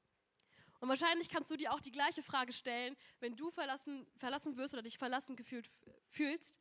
[0.80, 4.76] Und wahrscheinlich kannst du dir auch die gleiche Frage stellen, wenn du verlassen, verlassen wirst
[4.76, 5.68] oder dich verlassen gefühlt
[6.08, 6.60] fühlst.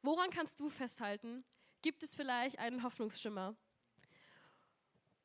[0.00, 1.44] Woran kannst du festhalten?
[1.82, 3.56] Gibt es vielleicht einen Hoffnungsschimmer?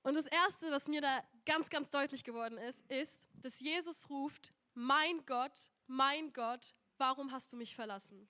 [0.01, 4.51] Und das Erste, was mir da ganz, ganz deutlich geworden ist, ist, dass Jesus ruft,
[4.73, 8.27] mein Gott, mein Gott, warum hast du mich verlassen?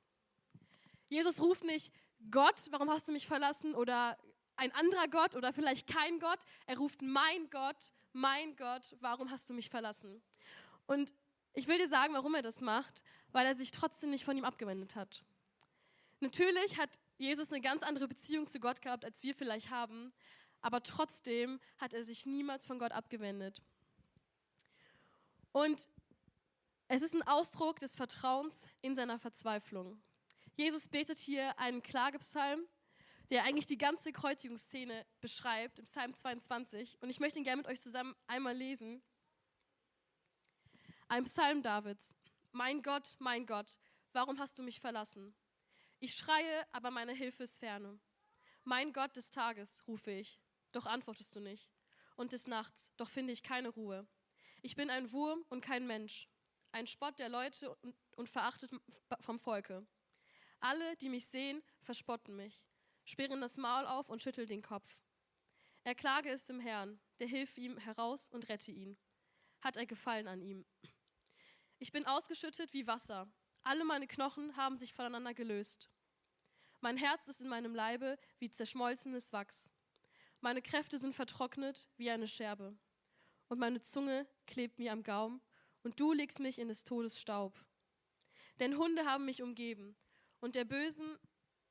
[1.07, 1.93] Jesus ruft nicht,
[2.31, 3.75] Gott, warum hast du mich verlassen?
[3.75, 4.17] Oder
[4.55, 6.39] ein anderer Gott oder vielleicht kein Gott.
[6.65, 10.21] Er ruft, mein Gott, mein Gott, warum hast du mich verlassen?
[10.85, 11.13] Und
[11.53, 14.45] ich will dir sagen, warum er das macht, weil er sich trotzdem nicht von ihm
[14.45, 15.23] abgewendet hat.
[16.19, 20.13] Natürlich hat Jesus eine ganz andere Beziehung zu Gott gehabt, als wir vielleicht haben,
[20.61, 23.61] aber trotzdem hat er sich niemals von Gott abgewendet.
[25.51, 25.87] Und
[26.87, 30.01] es ist ein Ausdruck des Vertrauens in seiner Verzweiflung.
[30.55, 32.67] Jesus betet hier einen Klagepsalm,
[33.29, 37.01] der eigentlich die ganze Kreuzigungsszene beschreibt, im Psalm 22.
[37.01, 39.01] Und ich möchte ihn gerne mit euch zusammen einmal lesen.
[41.07, 42.15] Ein Psalm Davids.
[42.51, 43.77] Mein Gott, mein Gott,
[44.13, 45.35] warum hast du mich verlassen?
[45.99, 47.99] Ich schreie, aber meine Hilfe ist ferne.
[48.63, 50.39] Mein Gott des Tages, rufe ich
[50.75, 51.71] doch antwortest du nicht.
[52.15, 54.07] Und des Nachts, doch finde ich keine Ruhe.
[54.61, 56.29] Ich bin ein Wurm und kein Mensch,
[56.71, 58.71] ein Spott der Leute und, und verachtet
[59.19, 59.85] vom Volke.
[60.59, 62.63] Alle, die mich sehen, verspotten mich,
[63.03, 64.99] sperren das Maul auf und schütteln den Kopf.
[65.83, 68.97] Er klage es dem Herrn, der hilft ihm heraus und rette ihn.
[69.61, 70.65] Hat er Gefallen an ihm.
[71.77, 73.27] Ich bin ausgeschüttet wie Wasser.
[73.61, 75.89] Alle meine Knochen haben sich voneinander gelöst.
[76.81, 79.73] Mein Herz ist in meinem Leibe wie zerschmolzenes Wachs.
[80.39, 82.77] Meine Kräfte sind vertrocknet wie eine Scherbe.
[83.47, 85.41] Und meine Zunge klebt mir am Gaum.
[85.83, 87.63] Und du legst mich in des Todes Staub.
[88.59, 89.95] Denn Hunde haben mich umgeben.
[90.45, 91.17] Und der bösen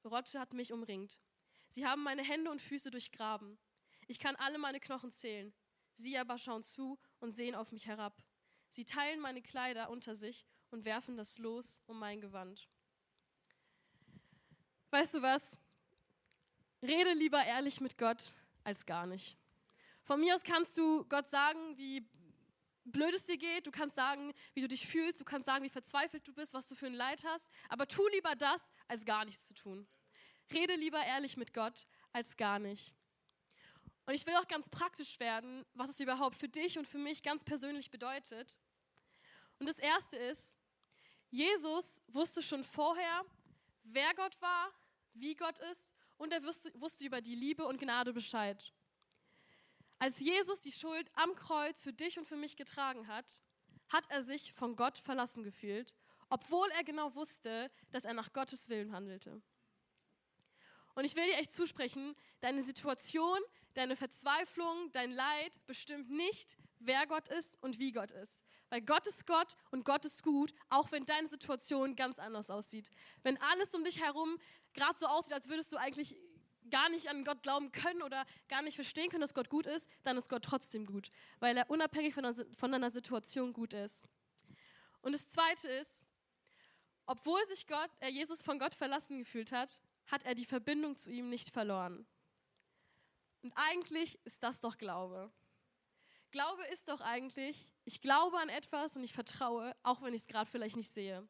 [0.05, 1.21] Rotte hat mich umringt.
[1.69, 3.57] Sie haben meine Hände und Füße durchgraben.
[4.09, 5.55] Ich kann alle meine Knochen zählen.
[5.95, 8.21] Sie aber schauen zu und sehen auf mich herab.
[8.69, 12.69] Sie teilen meine Kleider unter sich und werfen das Los um mein Gewand.
[14.91, 15.57] Weißt du was?
[16.83, 18.35] Rede lieber ehrlich mit Gott,
[18.65, 19.39] als gar nicht.
[20.03, 22.11] Von mir aus kannst du Gott sagen, wie
[22.85, 25.71] blöd es dir geht, du kannst sagen, wie du dich fühlst, du kannst sagen, wie
[25.71, 29.25] verzweifelt du bist, was du für ein Leid hast, aber tu lieber das, als gar
[29.25, 29.87] nichts zu tun.
[30.53, 32.95] Rede lieber ehrlich mit Gott, als gar nicht.
[34.07, 37.23] Und ich will auch ganz praktisch werden, was es überhaupt für dich und für mich
[37.23, 38.59] ganz persönlich bedeutet.
[39.59, 40.55] Und das Erste ist,
[41.31, 43.25] Jesus wusste schon vorher,
[43.83, 44.71] wer Gott war,
[45.15, 48.73] wie Gott ist und er wusste über die Liebe und Gnade Bescheid.
[50.05, 53.41] Als Jesus die Schuld am Kreuz für dich und für mich getragen hat,
[53.89, 55.95] hat er sich von Gott verlassen gefühlt,
[56.29, 59.41] obwohl er genau wusste, dass er nach Gottes Willen handelte.
[60.95, 63.39] Und ich will dir echt zusprechen, deine Situation,
[63.73, 68.43] deine Verzweiflung, dein Leid bestimmt nicht, wer Gott ist und wie Gott ist.
[68.69, 72.91] Weil Gott ist Gott und Gott ist gut, auch wenn deine Situation ganz anders aussieht.
[73.23, 74.37] Wenn alles um dich herum
[74.75, 76.15] gerade so aussieht, als würdest du eigentlich
[76.71, 79.89] gar nicht an Gott glauben können oder gar nicht verstehen können, dass Gott gut ist,
[80.03, 84.05] dann ist Gott trotzdem gut, weil er unabhängig von, einer, von deiner Situation gut ist.
[85.03, 86.05] Und das Zweite ist,
[87.07, 91.11] obwohl sich Gott, äh, Jesus von Gott verlassen gefühlt hat, hat er die Verbindung zu
[91.11, 92.07] ihm nicht verloren.
[93.43, 95.31] Und eigentlich ist das doch Glaube.
[96.31, 100.27] Glaube ist doch eigentlich, ich glaube an etwas und ich vertraue, auch wenn ich es
[100.27, 101.29] gerade vielleicht nicht sehe.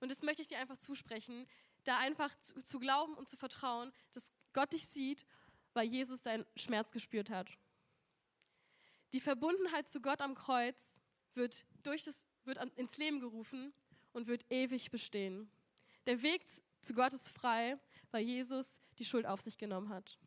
[0.00, 1.48] Und das möchte ich dir einfach zusprechen,
[1.84, 5.26] da einfach zu, zu glauben und zu vertrauen, dass Gott dich sieht,
[5.74, 7.50] weil Jesus deinen Schmerz gespürt hat.
[9.12, 11.02] Die Verbundenheit zu Gott am Kreuz
[11.34, 13.74] wird, durch das, wird ins Leben gerufen
[14.12, 15.50] und wird ewig bestehen.
[16.06, 16.46] Der Weg
[16.80, 17.78] zu Gott ist frei,
[18.10, 20.18] weil Jesus die Schuld auf sich genommen hat.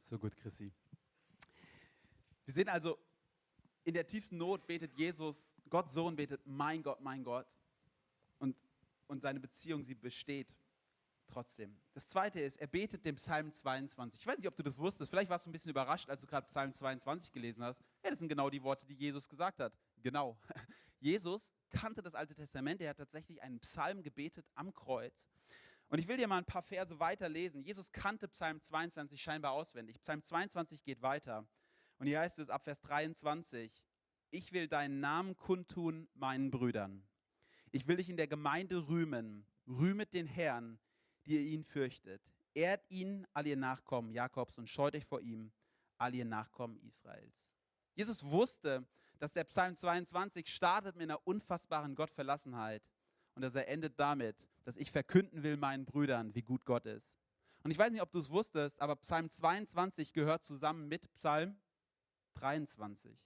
[0.00, 0.70] So gut, Chrissy.
[2.44, 2.98] Wir sehen also,
[3.84, 7.56] in der tiefsten Not betet Jesus, Gott Sohn betet, mein Gott, mein Gott
[9.08, 10.48] und seine Beziehung, sie besteht
[11.26, 11.76] trotzdem.
[11.94, 14.20] Das zweite ist, er betet dem Psalm 22.
[14.20, 16.26] Ich weiß nicht, ob du das wusstest, vielleicht warst du ein bisschen überrascht, als du
[16.26, 17.80] gerade Psalm 22 gelesen hast.
[18.02, 19.72] Ja, das sind genau die Worte, die Jesus gesagt hat.
[20.02, 20.38] Genau.
[21.00, 25.30] Jesus kannte das Alte Testament, er hat tatsächlich einen Psalm gebetet am Kreuz.
[25.88, 27.62] Und ich will dir mal ein paar Verse weiterlesen.
[27.62, 30.00] Jesus kannte Psalm 22 scheinbar auswendig.
[30.00, 31.46] Psalm 22 geht weiter.
[31.98, 33.86] Und hier heißt es ab Vers 23,
[34.30, 37.06] ich will deinen Namen kundtun meinen Brüdern.
[37.70, 39.46] Ich will dich in der Gemeinde rühmen.
[39.68, 40.78] rühmet den Herrn,
[41.26, 42.22] die ihr ihn fürchtet.
[42.54, 45.52] Ehrt ihn, all ihr Nachkommen Jakobs, und scheut euch vor ihm,
[45.98, 47.50] all ihr Nachkommen Israels.
[47.94, 48.86] Jesus wusste,
[49.18, 52.82] dass der Psalm 22 startet mit einer unfassbaren Gottverlassenheit
[53.34, 57.14] und dass er endet damit, dass ich verkünden will meinen Brüdern, wie gut Gott ist.
[57.62, 61.58] Und ich weiß nicht, ob du es wusstest, aber Psalm 22 gehört zusammen mit Psalm
[62.34, 63.18] 23.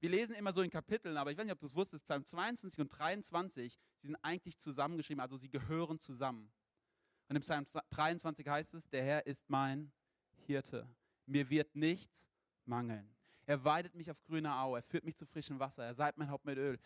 [0.00, 2.24] Wir lesen immer so in Kapiteln, aber ich weiß nicht, ob du es wusstest, Psalm
[2.24, 6.52] 22 und 23, sie sind eigentlich zusammengeschrieben, also sie gehören zusammen.
[7.28, 9.92] Und im Psalm 23 heißt es, der Herr ist mein
[10.46, 10.88] Hirte.
[11.26, 12.26] Mir wird nichts
[12.66, 13.08] mangeln.
[13.46, 16.30] Er weidet mich auf grüner Au, er führt mich zu frischem Wasser, er salbt mein
[16.30, 16.78] Haupt mit Öl.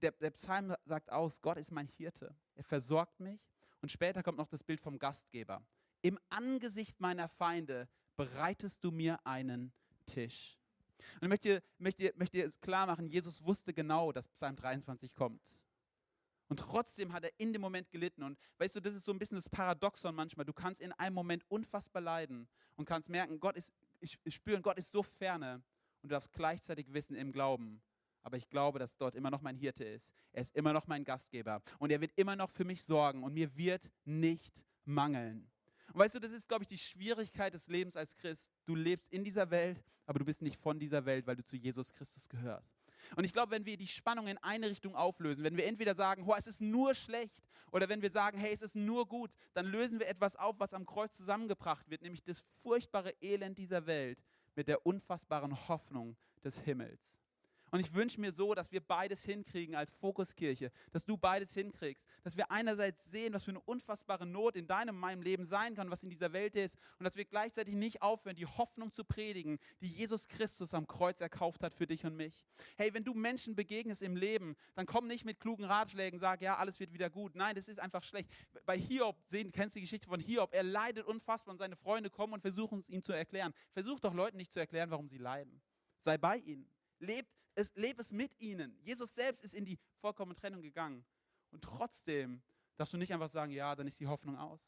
[0.00, 2.34] Der, der Psalm sagt aus, Gott ist mein Hirte.
[2.54, 3.40] Er versorgt mich.
[3.80, 5.62] Und später kommt noch das Bild vom Gastgeber.
[6.02, 9.72] Im Angesicht meiner Feinde bereitest du mir einen
[10.06, 10.56] Tisch.
[11.16, 15.67] Und ich möchte, möchte, möchte klar machen, Jesus wusste genau, dass Psalm 23 kommt.
[16.48, 18.22] Und trotzdem hat er in dem Moment gelitten.
[18.22, 20.46] Und weißt du, das ist so ein bisschen das Paradoxon manchmal.
[20.46, 24.60] Du kannst in einem Moment unfassbar leiden und kannst merken, Gott ist, ich, ich spüre,
[24.62, 25.62] Gott ist so ferne.
[26.02, 27.82] Und du darfst gleichzeitig wissen im Glauben,
[28.22, 30.12] aber ich glaube, dass dort immer noch mein Hirte ist.
[30.32, 31.62] Er ist immer noch mein Gastgeber.
[31.78, 35.50] Und er wird immer noch für mich sorgen und mir wird nicht mangeln.
[35.92, 38.50] Und weißt du, das ist, glaube ich, die Schwierigkeit des Lebens als Christ.
[38.66, 41.56] Du lebst in dieser Welt, aber du bist nicht von dieser Welt, weil du zu
[41.56, 42.77] Jesus Christus gehörst.
[43.16, 46.24] Und ich glaube, wenn wir die Spannung in eine Richtung auflösen, wenn wir entweder sagen,
[46.26, 49.66] oh, es ist nur schlecht, oder wenn wir sagen, hey, es ist nur gut, dann
[49.66, 54.18] lösen wir etwas auf, was am Kreuz zusammengebracht wird, nämlich das furchtbare Elend dieser Welt
[54.54, 57.18] mit der unfassbaren Hoffnung des Himmels.
[57.70, 62.04] Und ich wünsche mir so, dass wir beides hinkriegen als Fokuskirche, dass du beides hinkriegst,
[62.22, 65.90] dass wir einerseits sehen, was für eine unfassbare Not in deinem, meinem Leben sein kann,
[65.90, 69.58] was in dieser Welt ist, und dass wir gleichzeitig nicht aufhören, die Hoffnung zu predigen,
[69.80, 72.44] die Jesus Christus am Kreuz erkauft hat für dich und mich.
[72.76, 76.56] Hey, wenn du Menschen begegnest im Leben, dann komm nicht mit klugen Ratschlägen, sag, ja,
[76.56, 77.34] alles wird wieder gut.
[77.34, 78.30] Nein, das ist einfach schlecht.
[78.64, 82.10] Bei Hiob, sehen, kennst du die Geschichte von Hiob, er leidet unfassbar und seine Freunde
[82.10, 83.52] kommen und versuchen es ihm zu erklären.
[83.72, 85.60] Versuch doch Leuten nicht zu erklären, warum sie leiden.
[86.04, 86.70] Sei bei ihnen.
[87.00, 88.78] Lebt es, lebe es mit ihnen.
[88.82, 91.04] Jesus selbst ist in die vollkommene Trennung gegangen.
[91.50, 92.40] Und trotzdem
[92.76, 94.60] darfst du nicht einfach sagen, ja, dann ist die Hoffnung aus,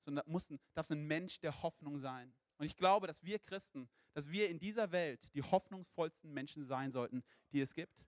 [0.00, 2.34] sondern musst, darfst ein Mensch der Hoffnung sein.
[2.58, 6.92] Und ich glaube, dass wir Christen, dass wir in dieser Welt die hoffnungsvollsten Menschen sein
[6.92, 8.04] sollten, die es gibt.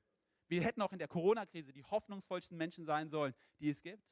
[0.49, 4.05] Wir hätten auch in der Corona-Krise die hoffnungsvollsten Menschen sein sollen, die es gibt.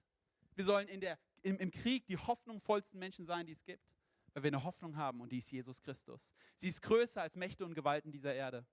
[0.55, 3.85] Wir sollen in der, im, im Krieg die hoffnungsvollsten Menschen sein, die es gibt,
[4.33, 6.31] weil wir eine Hoffnung haben und die ist Jesus Christus.
[6.57, 8.66] Sie ist größer als Mächte und Gewalten dieser Erde.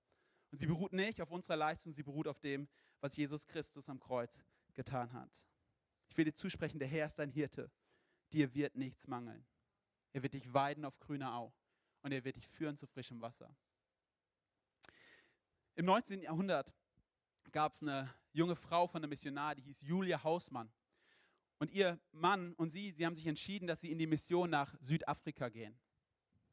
[0.52, 2.68] Und sie beruht nicht auf unserer Leistung, sie beruht auf dem,
[3.00, 5.30] was Jesus Christus am Kreuz getan hat.
[6.08, 7.70] Ich will dir zusprechen, der Herr ist dein Hirte.
[8.34, 9.46] Dir wird nichts mangeln.
[10.12, 11.54] Er wird dich weiden auf grüner Au
[12.02, 13.56] und er wird dich führen zu frischem Wasser.
[15.74, 16.20] Im 19.
[16.20, 16.74] Jahrhundert
[17.50, 20.70] gab es eine junge Frau von einem Missionar, die hieß Julia Hausmann.
[21.58, 24.74] Und ihr Mann und sie, sie haben sich entschieden, dass sie in die Mission nach
[24.82, 25.78] Südafrika gehen.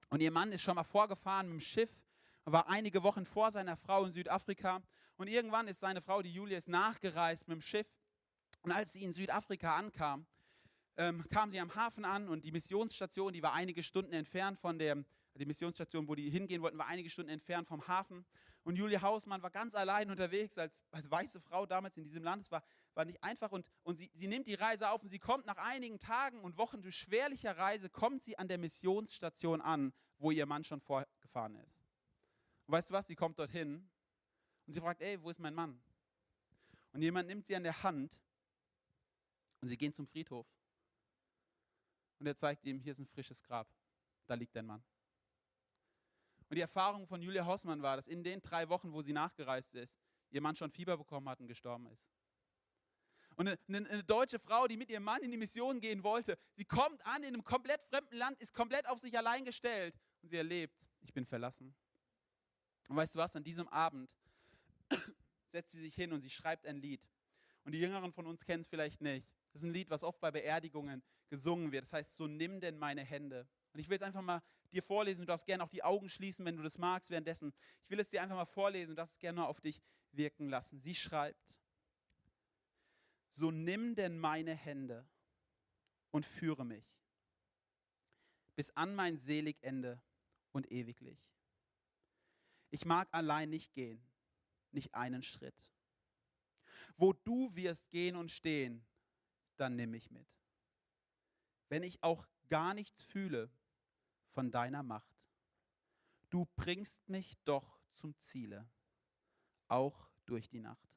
[0.09, 2.01] Und ihr Mann ist schon mal vorgefahren mit dem Schiff
[2.45, 4.81] war einige Wochen vor seiner Frau in Südafrika
[5.17, 7.87] und irgendwann ist seine Frau, die Julia, nachgereist mit dem Schiff
[8.61, 10.25] und als sie in Südafrika ankam,
[10.97, 14.77] ähm, kam sie am Hafen an und die Missionsstation, die war einige Stunden entfernt von
[14.77, 15.03] der,
[15.35, 18.25] die Missionsstation, wo die hingehen wollten, war einige Stunden entfernt vom Hafen.
[18.63, 22.43] Und Julia Hausmann war ganz allein unterwegs als, als weiße Frau damals in diesem Land.
[22.43, 25.19] Es war, war nicht einfach und, und sie, sie nimmt die Reise auf und sie
[25.19, 30.31] kommt nach einigen Tagen und Wochen beschwerlicher Reise, kommt sie an der Missionsstation an, wo
[30.31, 31.78] ihr Mann schon vorgefahren ist.
[32.69, 33.07] Und weißt du was?
[33.07, 33.83] Sie kommt dorthin
[34.67, 35.81] und sie fragt, ey, wo ist mein Mann?
[36.93, 38.21] Und jemand nimmt sie an der Hand
[39.59, 40.45] und sie gehen zum Friedhof.
[42.19, 43.67] Und er zeigt ihm, hier ist ein frisches Grab.
[44.27, 44.83] Da liegt dein Mann.
[46.47, 49.73] Und die Erfahrung von Julia Hausmann war, dass in den drei Wochen, wo sie nachgereist
[49.73, 49.97] ist,
[50.29, 52.07] ihr Mann schon Fieber bekommen hat und gestorben ist.
[53.35, 56.65] Und eine, eine, deutsche Frau, die mit ihrem Mann in die Mission gehen wollte, sie
[56.65, 60.37] kommt an in einem komplett fremden Land, ist komplett auf sich allein gestellt und sie
[60.37, 61.75] erlebt, ich bin verlassen,
[62.89, 64.13] und weißt du was, an diesem Abend
[65.51, 67.01] setzt sie sich hin und sie schreibt ein Lied.
[67.63, 69.25] Und die Jüngeren von uns kennen es vielleicht nicht.
[69.53, 71.83] Das ist ein Lied, was oft bei Beerdigungen gesungen wird.
[71.83, 73.47] Das heißt, so nimm denn meine Hände.
[73.73, 75.21] Und ich will es einfach mal dir vorlesen.
[75.21, 77.53] Du darfst gerne auch die Augen schließen, wenn du das magst währenddessen.
[77.83, 80.79] Ich will es dir einfach mal vorlesen und das gerne mal auf dich wirken lassen.
[80.79, 81.61] Sie schreibt,
[83.27, 85.07] so nimm denn meine Hände
[86.11, 86.85] und führe mich
[88.59, 90.01] bis an mein selig Ende
[90.51, 91.28] und ewiglich.
[92.71, 94.01] Ich mag allein nicht gehen,
[94.71, 95.73] nicht einen Schritt.
[96.97, 98.85] Wo du wirst gehen und stehen,
[99.57, 100.27] dann nimm mich mit.
[101.69, 103.49] Wenn ich auch gar nichts fühle
[104.31, 105.29] von deiner Macht,
[106.29, 108.69] du bringst mich doch zum Ziele,
[109.67, 110.89] auch durch die Nacht.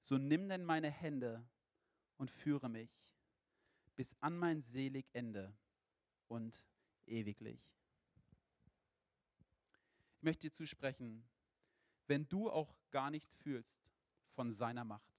[0.00, 1.46] So nimm denn meine Hände
[2.16, 2.90] und führe mich
[3.96, 5.56] bis an mein selig Ende
[6.28, 6.64] und
[7.06, 7.73] ewiglich.
[10.24, 11.22] Möchte dir zusprechen,
[12.06, 13.90] wenn du auch gar nichts fühlst
[14.32, 15.14] von seiner Macht,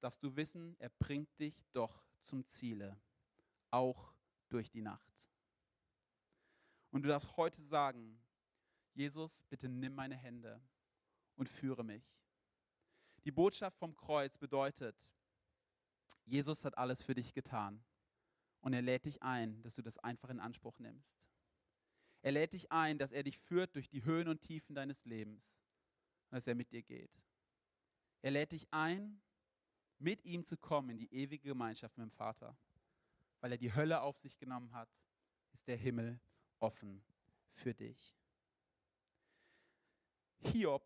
[0.00, 3.00] darfst du wissen, er bringt dich doch zum Ziele,
[3.70, 4.12] auch
[4.48, 5.30] durch die Nacht.
[6.90, 8.20] Und du darfst heute sagen,
[8.94, 10.60] Jesus, bitte nimm meine Hände
[11.36, 12.02] und führe mich.
[13.24, 14.96] Die Botschaft vom Kreuz bedeutet,
[16.24, 17.84] Jesus hat alles für dich getan
[18.60, 21.25] und er lädt dich ein, dass du das einfach in Anspruch nimmst.
[22.22, 25.44] Er lädt dich ein, dass er dich führt durch die Höhen und Tiefen deines Lebens
[26.30, 27.10] und dass er mit dir geht.
[28.22, 29.20] Er lädt dich ein,
[29.98, 32.56] mit ihm zu kommen in die ewige Gemeinschaft mit dem Vater.
[33.40, 34.88] Weil er die Hölle auf sich genommen hat,
[35.52, 36.18] ist der Himmel
[36.58, 37.02] offen
[37.50, 38.16] für dich.
[40.40, 40.84] Hiob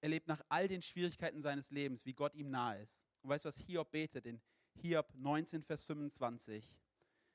[0.00, 2.98] erlebt nach all den Schwierigkeiten seines Lebens, wie Gott ihm nahe ist.
[3.22, 4.40] Und weißt du, was Hiob betet in
[4.80, 6.80] Hiob 19, Vers 25?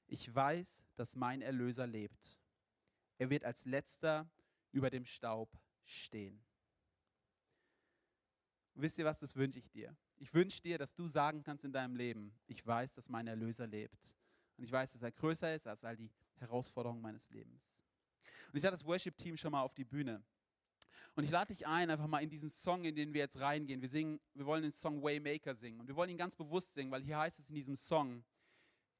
[0.07, 2.39] Ich weiß, dass mein Erlöser lebt.
[3.17, 4.29] Er wird als letzter
[4.71, 5.49] über dem Staub
[5.83, 6.43] stehen.
[8.73, 9.95] Und wisst ihr was, das wünsche ich dir.
[10.17, 13.67] Ich wünsche dir, dass du sagen kannst in deinem Leben, ich weiß, dass mein Erlöser
[13.67, 14.15] lebt.
[14.57, 17.61] Und ich weiß, dass er größer ist als all die Herausforderungen meines Lebens.
[18.51, 20.23] Und ich lade das Worship-Team schon mal auf die Bühne.
[21.15, 23.81] Und ich lade dich ein, einfach mal in diesen Song, in den wir jetzt reingehen.
[23.81, 25.79] Wir, singen, wir wollen den Song Waymaker singen.
[25.79, 28.23] Und wir wollen ihn ganz bewusst singen, weil hier heißt es in diesem Song,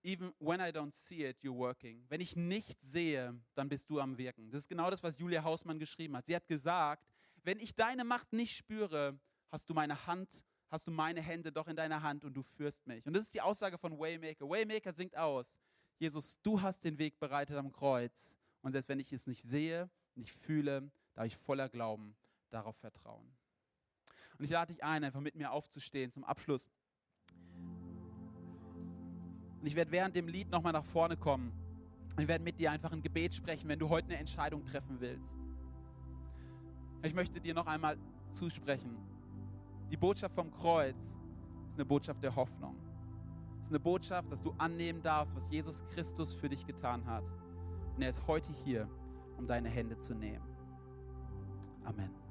[0.06, 2.06] Even when I don't see it, you're working.
[2.10, 4.52] Wenn ich nichts sehe, dann bist du am Wirken.
[4.52, 6.28] Das ist genau das, was Julia Hausmann geschrieben hat.
[6.28, 7.04] Sie hat gesagt,
[7.44, 9.20] wenn ich deine Macht nicht spüre,
[9.52, 12.86] hast du meine Hand, hast du meine Hände doch in deiner Hand und du führst
[12.86, 13.04] mich.
[13.08, 14.48] Und das ist die Aussage von Waymaker.
[14.48, 15.52] Waymaker singt aus,
[15.98, 18.36] Jesus, du hast den Weg bereitet am Kreuz.
[18.62, 22.16] Und selbst wenn ich es nicht sehe, nicht fühle, darf ich voller Glauben
[22.52, 23.36] darauf vertrauen.
[24.38, 26.70] Und ich lade dich ein, einfach mit mir aufzustehen zum Abschluss.
[29.66, 31.52] Und ich werde während dem Lied nochmal nach vorne kommen.
[32.20, 35.28] Ich werde mit dir einfach ein Gebet sprechen, wenn du heute eine Entscheidung treffen willst.
[37.02, 37.98] Ich möchte dir noch einmal
[38.32, 38.96] zusprechen.
[39.90, 42.76] Die Botschaft vom Kreuz ist eine Botschaft der Hoffnung.
[43.58, 47.24] Es ist eine Botschaft, dass du annehmen darfst, was Jesus Christus für dich getan hat.
[47.96, 48.88] Und er ist heute hier,
[49.36, 50.46] um deine Hände zu nehmen.
[51.84, 52.25] Amen.